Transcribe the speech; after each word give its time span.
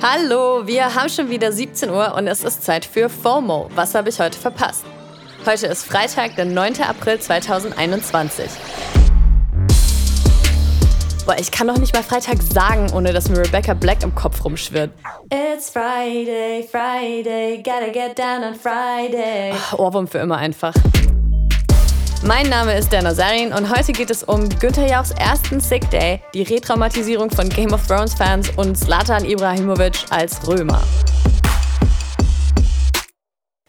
Hallo, 0.00 0.64
wir 0.64 0.94
haben 0.94 1.08
schon 1.08 1.28
wieder 1.28 1.50
17 1.50 1.90
Uhr 1.90 2.14
und 2.14 2.28
es 2.28 2.44
ist 2.44 2.62
Zeit 2.62 2.84
für 2.84 3.08
FOMO. 3.08 3.68
Was 3.74 3.96
habe 3.96 4.10
ich 4.10 4.20
heute 4.20 4.38
verpasst? 4.38 4.84
Heute 5.44 5.66
ist 5.66 5.84
Freitag, 5.84 6.36
der 6.36 6.44
9. 6.44 6.82
April 6.82 7.18
2021. 7.18 8.46
Boah, 11.26 11.34
ich 11.36 11.50
kann 11.50 11.66
doch 11.66 11.78
nicht 11.78 11.92
mal 11.94 12.04
Freitag 12.04 12.40
sagen, 12.40 12.86
ohne 12.94 13.12
dass 13.12 13.28
mir 13.28 13.38
Rebecca 13.38 13.74
Black 13.74 14.04
im 14.04 14.14
Kopf 14.14 14.44
rumschwirrt. 14.44 14.92
It's 15.32 15.68
Friday, 15.68 16.62
Friday, 16.70 17.60
gotta 17.64 17.90
get 17.92 18.16
down 18.16 18.44
on 18.44 18.54
Friday. 18.54 19.52
Ohrwurm 19.76 20.06
für 20.06 20.18
immer 20.18 20.36
einfach. 20.36 20.74
Mein 22.24 22.48
Name 22.48 22.76
ist 22.76 22.92
Dana 22.92 23.14
Sarin 23.14 23.52
und 23.52 23.70
heute 23.74 23.92
geht 23.92 24.10
es 24.10 24.24
um 24.24 24.48
Günther 24.48 24.88
Jauchs 24.88 25.12
ersten 25.12 25.60
Sick 25.60 25.88
Day, 25.90 26.20
die 26.34 26.42
Retraumatisierung 26.42 27.30
von 27.30 27.48
Game 27.48 27.72
of 27.72 27.86
Thrones 27.86 28.14
Fans 28.14 28.50
und 28.56 28.76
Zlatan 28.76 29.24
Ibrahimovic 29.24 30.04
als 30.10 30.46
Römer. 30.46 30.82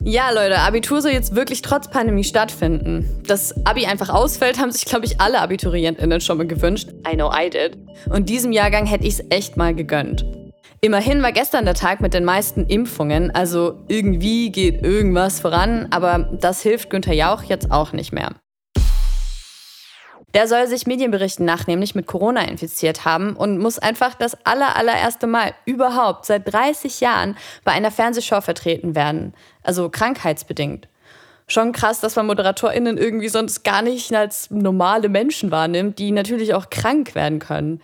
Ja, 0.01 0.31
Leute, 0.31 0.57
Abitur 0.57 1.01
soll 1.01 1.11
jetzt 1.11 1.35
wirklich 1.35 1.61
trotz 1.61 1.89
Pandemie 1.89 2.23
stattfinden. 2.23 3.21
Dass 3.27 3.53
Abi 3.65 3.85
einfach 3.85 4.09
ausfällt, 4.09 4.57
haben 4.57 4.71
sich, 4.71 4.85
glaube 4.85 5.05
ich, 5.05 5.21
alle 5.21 5.39
AbiturientInnen 5.41 6.19
schon 6.19 6.39
mal 6.39 6.47
gewünscht. 6.47 6.89
I 7.07 7.15
know 7.15 7.31
I 7.31 7.49
did. 7.51 7.77
Und 8.09 8.29
diesem 8.29 8.51
Jahrgang 8.51 8.87
hätte 8.87 9.05
ich 9.05 9.19
es 9.19 9.25
echt 9.29 9.57
mal 9.57 9.75
gegönnt. 9.75 10.25
Immerhin 10.81 11.21
war 11.21 11.33
gestern 11.33 11.65
der 11.65 11.73
Tag 11.73 11.99
mit 11.99 12.13
den 12.13 12.23
meisten 12.23 12.65
Impfungen, 12.65 13.35
also 13.35 13.83
irgendwie 13.89 14.49
geht 14.49 14.81
irgendwas 14.81 15.41
voran, 15.41 15.87
aber 15.91 16.29
das 16.39 16.61
hilft 16.61 16.89
Günther 16.89 17.13
Jauch 17.13 17.43
jetzt 17.43 17.69
auch 17.69 17.91
nicht 17.91 18.13
mehr. 18.13 18.35
Der 20.33 20.47
soll 20.47 20.67
sich 20.67 20.87
Medienberichten 20.87 21.45
nach 21.45 21.67
nämlich 21.67 21.95
mit 21.95 22.05
Corona 22.05 22.47
infiziert 22.47 23.03
haben 23.03 23.35
und 23.35 23.57
muss 23.57 23.77
einfach 23.77 24.13
das 24.13 24.37
aller, 24.45 24.77
allererste 24.77 25.27
Mal 25.27 25.53
überhaupt 25.65 26.25
seit 26.25 26.53
30 26.53 27.01
Jahren 27.01 27.35
bei 27.65 27.73
einer 27.73 27.91
Fernsehshow 27.91 28.39
vertreten 28.39 28.95
werden. 28.95 29.33
Also 29.63 29.89
krankheitsbedingt. 29.89 30.87
Schon 31.47 31.71
krass, 31.71 31.99
dass 31.99 32.15
man 32.15 32.27
ModeratorInnen 32.27 32.97
irgendwie 32.97 33.27
sonst 33.27 33.63
gar 33.63 33.81
nicht 33.81 34.13
als 34.13 34.51
normale 34.51 35.09
Menschen 35.09 35.51
wahrnimmt, 35.51 35.97
die 35.99 36.11
natürlich 36.11 36.53
auch 36.53 36.69
krank 36.69 37.15
werden 37.15 37.39
können 37.39 37.81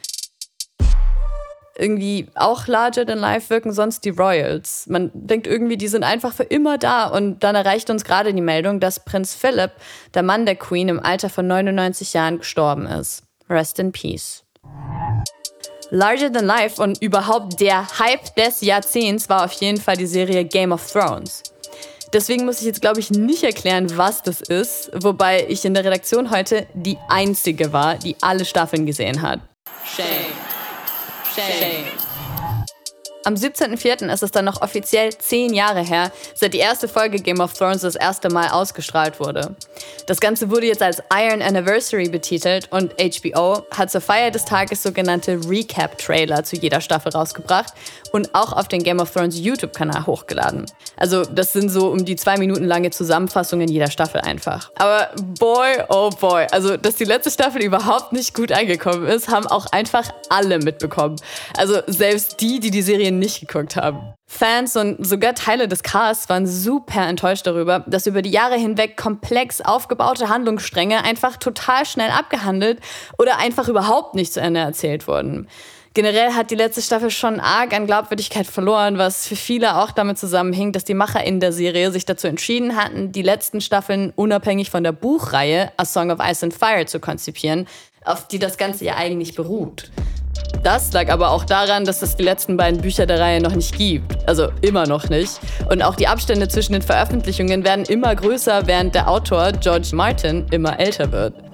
irgendwie 1.77 2.27
auch 2.35 2.67
larger 2.67 3.05
than 3.05 3.19
life 3.19 3.49
wirken 3.49 3.73
sonst 3.73 4.05
die 4.05 4.09
Royals. 4.09 4.87
Man 4.87 5.11
denkt 5.13 5.47
irgendwie, 5.47 5.77
die 5.77 5.87
sind 5.87 6.03
einfach 6.03 6.33
für 6.33 6.43
immer 6.43 6.77
da. 6.77 7.07
Und 7.07 7.43
dann 7.43 7.55
erreicht 7.55 7.89
uns 7.89 8.03
gerade 8.03 8.33
die 8.33 8.41
Meldung, 8.41 8.79
dass 8.79 9.03
Prinz 9.03 9.35
Philip, 9.35 9.71
der 10.13 10.23
Mann 10.23 10.45
der 10.45 10.55
Queen, 10.55 10.87
im 10.87 10.99
Alter 10.99 11.29
von 11.29 11.47
99 11.47 12.13
Jahren 12.13 12.39
gestorben 12.39 12.85
ist. 12.85 13.23
Rest 13.49 13.79
in 13.79 13.91
Peace. 13.91 14.43
Larger 15.91 16.31
than 16.31 16.45
life 16.45 16.81
und 16.81 17.01
überhaupt 17.01 17.59
der 17.59 17.87
Hype 17.99 18.35
des 18.35 18.61
Jahrzehnts 18.61 19.29
war 19.29 19.45
auf 19.45 19.51
jeden 19.53 19.79
Fall 19.79 19.97
die 19.97 20.07
Serie 20.07 20.43
Game 20.45 20.71
of 20.71 20.91
Thrones. 20.91 21.43
Deswegen 22.11 22.45
muss 22.45 22.59
ich 22.59 22.65
jetzt, 22.65 22.81
glaube 22.81 22.99
ich, 22.99 23.11
nicht 23.11 23.43
erklären, 23.43 23.97
was 23.97 24.23
das 24.23 24.41
ist, 24.41 24.89
wobei 24.93 25.45
ich 25.49 25.65
in 25.65 25.73
der 25.73 25.83
Redaktion 25.83 26.31
heute 26.31 26.65
die 26.73 26.97
Einzige 27.09 27.73
war, 27.73 27.95
die 27.95 28.15
alle 28.21 28.45
Staffeln 28.45 28.85
gesehen 28.85 29.21
hat. 29.21 29.41
Shame. 29.85 30.44
Shame. 31.35 32.14
Am 33.25 33.33
17.04. 33.33 34.13
ist 34.13 34.21
es 34.21 34.29
dann 34.29 34.45
noch 34.45 34.61
offiziell 34.61 35.09
zehn 35.17 35.51
Jahre 35.51 35.81
her, 35.81 36.11
seit 36.35 36.53
die 36.53 36.59
erste 36.59 36.87
Folge 36.87 37.19
Game 37.19 37.39
of 37.39 37.53
Thrones 37.53 37.81
das 37.81 37.95
erste 37.95 38.29
Mal 38.29 38.49
ausgestrahlt 38.49 39.19
wurde. 39.19 39.55
Das 40.05 40.19
Ganze 40.19 40.51
wurde 40.51 40.67
jetzt 40.67 40.83
als 40.83 41.01
Iron 41.11 41.41
Anniversary 41.41 42.07
betitelt 42.07 42.71
und 42.71 42.93
HBO 42.93 43.63
hat 43.71 43.89
zur 43.89 44.01
Feier 44.01 44.29
des 44.29 44.45
Tages 44.45 44.83
sogenannte 44.83 45.39
Recap-Trailer 45.49 46.43
zu 46.43 46.55
jeder 46.57 46.81
Staffel 46.81 47.13
rausgebracht 47.13 47.73
und 48.11 48.35
auch 48.35 48.53
auf 48.53 48.67
den 48.67 48.83
Game 48.83 48.99
of 48.99 49.11
Thrones 49.11 49.39
YouTube-Kanal 49.39 50.05
hochgeladen. 50.05 50.67
Also 50.95 51.23
das 51.23 51.51
sind 51.51 51.69
so 51.69 51.87
um 51.87 52.05
die 52.05 52.15
zwei 52.15 52.37
Minuten 52.37 52.65
lange 52.65 52.91
Zusammenfassungen 52.91 53.67
jeder 53.67 53.89
Staffel 53.89 54.21
einfach. 54.21 54.69
Aber 54.75 55.09
boy, 55.39 55.83
oh 55.89 56.11
boy, 56.11 56.45
also 56.51 56.77
dass 56.77 56.95
die 56.95 57.05
letzte 57.05 57.31
Staffel 57.31 57.63
überhaupt 57.63 58.13
nicht 58.13 58.35
gut 58.35 58.51
angekommen 58.51 59.07
ist, 59.07 59.29
haben 59.29 59.47
auch 59.47 59.65
einfach 59.71 60.11
alle 60.29 60.59
mitbekommen. 60.59 61.15
Also 61.57 61.79
selbst 61.87 62.39
die, 62.39 62.59
die 62.59 62.69
die 62.69 62.83
Serie 62.83 63.14
nicht 63.19 63.41
geguckt 63.41 63.75
haben. 63.75 64.13
Fans 64.27 64.75
und 64.75 65.05
sogar 65.05 65.35
Teile 65.35 65.67
des 65.67 65.83
Casts 65.83 66.29
waren 66.29 66.47
super 66.47 67.07
enttäuscht 67.07 67.47
darüber, 67.47 67.85
dass 67.87 68.07
über 68.07 68.21
die 68.21 68.31
Jahre 68.31 68.55
hinweg 68.55 68.97
komplex 68.97 69.61
aufgebaute 69.61 70.29
Handlungsstränge 70.29 71.03
einfach 71.03 71.37
total 71.37 71.85
schnell 71.85 72.09
abgehandelt 72.09 72.79
oder 73.17 73.37
einfach 73.37 73.67
überhaupt 73.67 74.15
nicht 74.15 74.33
zu 74.33 74.41
Ende 74.41 74.59
erzählt 74.59 75.07
wurden. 75.07 75.47
Generell 75.95 76.33
hat 76.33 76.51
die 76.51 76.55
letzte 76.55 76.81
Staffel 76.81 77.09
schon 77.09 77.39
arg 77.39 77.73
an 77.73 77.85
Glaubwürdigkeit 77.85 78.45
verloren, 78.45 78.97
was 78.97 79.25
für 79.27 79.37
viele 79.37 79.77
auch 79.77 79.91
damit 79.91 80.17
zusammenhing, 80.17 80.73
dass 80.73 80.83
die 80.83 80.93
Macher 80.93 81.23
in 81.23 81.39
der 81.39 81.53
Serie 81.53 81.89
sich 81.89 82.03
dazu 82.03 82.27
entschieden 82.27 82.75
hatten, 82.75 83.13
die 83.13 83.21
letzten 83.21 83.61
Staffeln 83.61 84.11
unabhängig 84.13 84.69
von 84.69 84.83
der 84.83 84.91
Buchreihe 84.91 85.71
A 85.77 85.85
Song 85.85 86.11
of 86.11 86.19
Ice 86.19 86.43
and 86.43 86.53
Fire 86.53 86.85
zu 86.85 86.99
konzipieren, 86.99 87.65
auf 88.03 88.27
die 88.27 88.39
das 88.39 88.57
Ganze 88.57 88.83
ja 88.83 88.97
eigentlich 88.97 89.35
beruht. 89.35 89.89
Das 90.63 90.91
lag 90.93 91.11
aber 91.11 91.29
auch 91.29 91.45
daran, 91.45 91.85
dass 91.85 92.01
es 92.01 92.15
die 92.15 92.23
letzten 92.23 92.57
beiden 92.57 92.81
Bücher 92.81 93.05
der 93.05 93.19
Reihe 93.19 93.39
noch 93.39 93.53
nicht 93.53 93.77
gibt. 93.77 94.27
Also 94.27 94.49
immer 94.61 94.87
noch 94.87 95.09
nicht. 95.09 95.39
Und 95.69 95.83
auch 95.83 95.95
die 95.95 96.07
Abstände 96.07 96.47
zwischen 96.47 96.73
den 96.73 96.81
Veröffentlichungen 96.81 97.63
werden 97.63 97.85
immer 97.85 98.15
größer, 98.15 98.65
während 98.65 98.95
der 98.95 99.07
Autor 99.07 99.51
George 99.51 99.89
Martin 99.93 100.45
immer 100.49 100.79
älter 100.79 101.11
wird. 101.11 101.44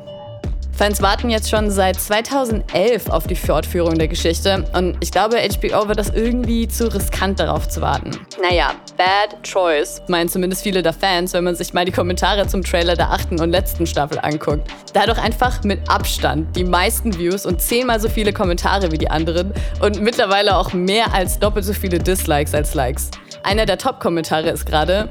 Fans 0.81 0.99
warten 0.99 1.29
jetzt 1.29 1.47
schon 1.47 1.69
seit 1.69 2.01
2011 2.01 3.07
auf 3.11 3.27
die 3.27 3.35
Fortführung 3.35 3.99
der 3.99 4.07
Geschichte 4.07 4.65
und 4.73 4.97
ich 4.99 5.11
glaube, 5.11 5.37
HBO 5.37 5.87
wird 5.87 5.99
das 5.99 6.09
irgendwie 6.09 6.67
zu 6.67 6.91
riskant 6.91 7.39
darauf 7.39 7.69
zu 7.69 7.81
warten. 7.81 8.09
Naja, 8.41 8.71
bad 8.97 9.43
choice, 9.43 10.01
meinen 10.07 10.27
zumindest 10.27 10.63
viele 10.63 10.81
der 10.81 10.93
Fans, 10.93 11.33
wenn 11.33 11.43
man 11.43 11.53
sich 11.53 11.71
mal 11.75 11.85
die 11.85 11.91
Kommentare 11.91 12.47
zum 12.47 12.63
Trailer 12.63 12.95
der 12.95 13.11
achten 13.11 13.39
und 13.39 13.51
letzten 13.51 13.85
Staffel 13.85 14.17
anguckt. 14.23 14.71
Da 14.93 15.05
doch 15.05 15.19
einfach 15.19 15.63
mit 15.63 15.87
Abstand 15.87 16.55
die 16.55 16.63
meisten 16.63 17.15
Views 17.15 17.45
und 17.45 17.61
zehnmal 17.61 17.99
so 17.99 18.09
viele 18.09 18.33
Kommentare 18.33 18.91
wie 18.91 18.97
die 18.97 19.11
anderen 19.11 19.53
und 19.83 20.01
mittlerweile 20.01 20.57
auch 20.57 20.73
mehr 20.73 21.13
als 21.13 21.37
doppelt 21.37 21.63
so 21.63 21.73
viele 21.73 21.99
Dislikes 21.99 22.55
als 22.55 22.73
Likes. 22.73 23.11
Einer 23.43 23.67
der 23.67 23.77
Top-Kommentare 23.77 24.49
ist 24.49 24.65
gerade, 24.65 25.09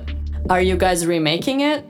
Are 0.48 0.60
you 0.60 0.76
guys 0.76 1.06
remaking 1.06 1.60
it? 1.60 1.84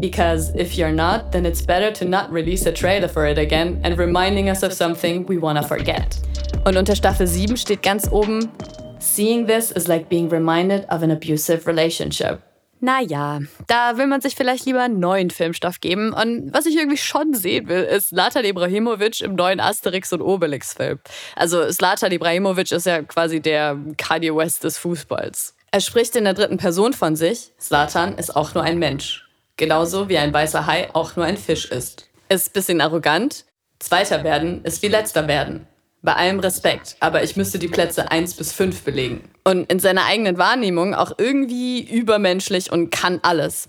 Because 0.00 0.54
if 0.54 0.76
you're 0.76 0.92
not, 0.92 1.32
then 1.32 1.46
it's 1.46 1.62
better 1.62 1.92
to 1.92 2.04
not 2.04 2.30
release 2.32 2.66
a 2.66 2.72
trailer 2.72 3.08
for 3.08 3.26
it 3.26 3.38
again 3.38 3.80
and 3.82 3.98
reminding 3.98 4.48
us 4.48 4.62
of 4.62 4.72
something 4.72 5.26
we 5.28 5.38
wanna 5.38 5.62
forget. 5.62 6.18
Und 6.64 6.76
unter 6.76 6.94
Staffel 6.94 7.26
7 7.26 7.56
steht 7.56 7.82
ganz 7.82 8.10
oben, 8.10 8.50
Seeing 8.98 9.46
this 9.46 9.70
is 9.70 9.86
like 9.88 10.08
being 10.08 10.28
reminded 10.28 10.84
of 10.88 11.02
an 11.02 11.10
abusive 11.10 11.66
relationship. 11.66 12.40
Naja, 12.80 13.40
da 13.66 13.96
will 13.96 14.06
man 14.06 14.20
sich 14.20 14.34
vielleicht 14.36 14.66
lieber 14.66 14.82
einen 14.82 15.00
neuen 15.00 15.30
Filmstoff 15.30 15.80
geben. 15.80 16.12
Und 16.12 16.52
was 16.52 16.66
ich 16.66 16.76
irgendwie 16.76 16.98
schon 16.98 17.32
sehen 17.32 17.68
will, 17.68 17.82
ist 17.82 18.10
Zlatan 18.10 18.44
Ibrahimovic 18.44 19.22
im 19.22 19.34
neuen 19.34 19.60
Asterix 19.60 20.12
und 20.12 20.20
Obelix-Film. 20.20 20.98
Also 21.34 21.66
Zlatan 21.68 22.12
Ibrahimovic 22.12 22.72
ist 22.72 22.86
ja 22.86 23.02
quasi 23.02 23.40
der 23.40 23.78
Kanye 23.96 24.34
West 24.34 24.64
des 24.64 24.76
Fußballs. 24.78 25.54
Er 25.70 25.80
spricht 25.80 26.16
in 26.16 26.24
der 26.24 26.34
dritten 26.34 26.58
Person 26.58 26.92
von 26.92 27.16
sich. 27.16 27.52
Zlatan 27.58 28.18
ist 28.18 28.36
auch 28.36 28.54
nur 28.54 28.62
ein 28.62 28.78
Mensch. 28.78 29.25
Genauso 29.56 30.10
wie 30.10 30.18
ein 30.18 30.34
weißer 30.34 30.66
Hai 30.66 30.88
auch 30.92 31.16
nur 31.16 31.24
ein 31.24 31.38
Fisch 31.38 31.70
ist. 31.70 32.10
Ist 32.28 32.52
bisschen 32.52 32.82
arrogant. 32.82 33.46
Zweiter 33.78 34.22
werden 34.22 34.62
ist 34.64 34.82
wie 34.82 34.88
letzter 34.88 35.28
werden. 35.28 35.66
Bei 36.02 36.14
allem 36.14 36.40
Respekt, 36.40 36.96
aber 37.00 37.22
ich 37.22 37.36
müsste 37.36 37.58
die 37.58 37.68
Plätze 37.68 38.10
1 38.10 38.34
bis 38.34 38.52
5 38.52 38.82
belegen. 38.82 39.30
Und 39.44 39.70
in 39.72 39.78
seiner 39.78 40.04
eigenen 40.04 40.36
Wahrnehmung 40.36 40.94
auch 40.94 41.12
irgendwie 41.16 41.80
übermenschlich 41.80 42.70
und 42.70 42.90
kann 42.90 43.18
alles. 43.22 43.66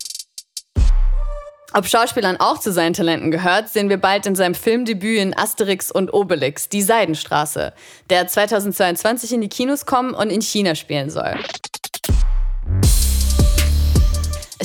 Ob 1.73 1.85
Schauspielern 1.85 2.37
auch 2.37 2.59
zu 2.59 2.71
seinen 2.71 2.93
Talenten 2.93 3.31
gehört, 3.31 3.69
sehen 3.69 3.89
wir 3.89 3.97
bald 3.97 4.25
in 4.25 4.35
seinem 4.35 4.55
Filmdebüt 4.55 5.19
in 5.19 5.37
Asterix 5.37 5.91
und 5.91 6.13
Obelix, 6.13 6.69
Die 6.69 6.81
Seidenstraße, 6.81 7.73
der 8.09 8.27
2022 8.27 9.33
in 9.33 9.41
die 9.41 9.49
Kinos 9.49 9.85
kommen 9.85 10.13
und 10.13 10.29
in 10.29 10.41
China 10.41 10.75
spielen 10.75 11.09
soll. 11.09 11.35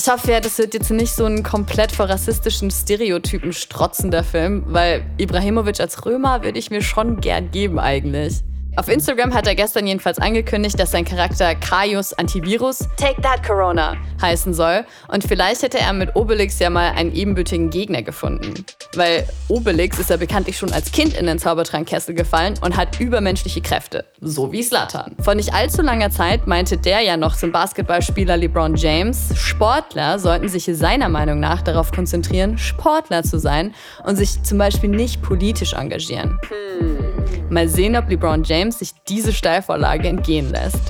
Ich 0.04 0.10
hoffe 0.10 0.32
ja, 0.32 0.40
das 0.40 0.58
wird 0.58 0.74
jetzt 0.74 0.90
nicht 0.90 1.12
so 1.12 1.26
ein 1.26 1.44
komplett 1.44 1.92
vor 1.92 2.08
rassistischen 2.08 2.72
Stereotypen 2.72 3.52
strotzender 3.52 4.24
Film, 4.24 4.64
weil 4.66 5.04
Ibrahimovic 5.16 5.78
als 5.78 6.04
Römer 6.04 6.42
würde 6.42 6.58
ich 6.58 6.72
mir 6.72 6.82
schon 6.82 7.20
gern 7.20 7.52
geben 7.52 7.78
eigentlich. 7.78 8.42
Auf 8.74 8.88
Instagram 8.88 9.34
hat 9.34 9.46
er 9.46 9.54
gestern 9.54 9.86
jedenfalls 9.86 10.18
angekündigt, 10.18 10.80
dass 10.80 10.92
sein 10.92 11.04
Charakter 11.04 11.54
Caius 11.54 12.14
Antivirus 12.14 12.78
Take 12.96 13.20
That 13.20 13.46
Corona 13.46 13.96
heißen 14.22 14.54
soll. 14.54 14.86
Und 15.08 15.24
vielleicht 15.24 15.62
hätte 15.62 15.78
er 15.78 15.92
mit 15.92 16.16
Obelix 16.16 16.58
ja 16.58 16.70
mal 16.70 16.92
einen 16.92 17.14
ebenbürtigen 17.14 17.68
Gegner 17.68 18.00
gefunden. 18.00 18.64
Weil 18.94 19.28
Obelix 19.48 19.98
ist 19.98 20.08
ja 20.08 20.16
bekanntlich 20.16 20.56
schon 20.56 20.72
als 20.72 20.90
Kind 20.90 21.14
in 21.14 21.26
den 21.26 21.38
Zaubertrankkessel 21.38 22.14
gefallen 22.14 22.54
und 22.62 22.74
hat 22.74 22.98
übermenschliche 22.98 23.60
Kräfte. 23.60 24.06
So 24.22 24.52
wie 24.52 24.62
Slatan. 24.62 25.16
Vor 25.20 25.34
nicht 25.34 25.52
allzu 25.52 25.82
langer 25.82 26.10
Zeit 26.10 26.46
meinte 26.46 26.78
der 26.78 27.00
ja 27.00 27.18
noch 27.18 27.36
zum 27.36 27.52
Basketballspieler 27.52 28.38
LeBron 28.38 28.76
James, 28.76 29.34
Sportler 29.36 30.18
sollten 30.18 30.48
sich 30.48 30.64
seiner 30.72 31.10
Meinung 31.10 31.40
nach 31.40 31.60
darauf 31.60 31.92
konzentrieren, 31.92 32.56
Sportler 32.56 33.22
zu 33.22 33.38
sein 33.38 33.74
und 34.04 34.16
sich 34.16 34.42
zum 34.42 34.56
Beispiel 34.56 34.88
nicht 34.88 35.20
politisch 35.20 35.74
engagieren. 35.74 36.38
Hm. 36.48 37.01
Mal 37.50 37.68
sehen, 37.68 37.96
ob 37.96 38.08
LeBron 38.08 38.44
James 38.44 38.78
sich 38.78 38.92
diese 39.08 39.32
Steilvorlage 39.32 40.08
entgehen 40.08 40.50
lässt. 40.50 40.80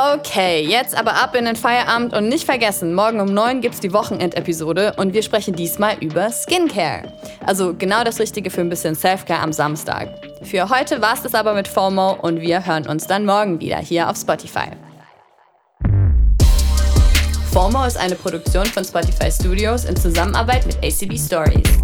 Okay, 0.00 0.64
jetzt 0.64 0.96
aber 0.96 1.20
ab 1.20 1.34
in 1.34 1.44
den 1.44 1.56
Feierabend 1.56 2.14
und 2.14 2.28
nicht 2.28 2.44
vergessen, 2.44 2.94
morgen 2.94 3.20
um 3.20 3.34
9 3.34 3.60
gibt's 3.60 3.80
die 3.80 3.92
Wochenendepisode 3.92 4.94
und 4.96 5.12
wir 5.12 5.24
sprechen 5.24 5.56
diesmal 5.56 5.96
über 5.98 6.30
Skincare. 6.30 7.12
Also 7.44 7.74
genau 7.74 8.04
das 8.04 8.20
Richtige 8.20 8.48
für 8.50 8.60
ein 8.60 8.68
bisschen 8.68 8.94
Selfcare 8.94 9.40
am 9.40 9.52
Samstag. 9.52 10.08
Für 10.42 10.70
heute 10.70 11.02
war's 11.02 11.22
das 11.22 11.34
aber 11.34 11.52
mit 11.52 11.66
FOMO 11.66 12.12
und 12.12 12.40
wir 12.40 12.64
hören 12.64 12.86
uns 12.86 13.08
dann 13.08 13.26
morgen 13.26 13.58
wieder 13.58 13.78
hier 13.78 14.08
auf 14.08 14.16
Spotify. 14.16 14.68
FOMO 17.50 17.84
ist 17.84 17.96
eine 17.96 18.14
Produktion 18.14 18.66
von 18.66 18.84
Spotify 18.84 19.32
Studios 19.32 19.84
in 19.84 19.96
Zusammenarbeit 19.96 20.64
mit 20.64 20.76
ACB 20.76 21.18
Stories. 21.18 21.78